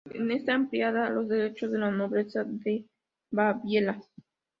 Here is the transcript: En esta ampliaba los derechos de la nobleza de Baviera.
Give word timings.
En 0.15 0.31
esta 0.31 0.55
ampliaba 0.55 1.11
los 1.11 1.27
derechos 1.27 1.69
de 1.71 1.77
la 1.77 1.91
nobleza 1.91 2.43
de 2.43 2.85
Baviera. 3.29 4.01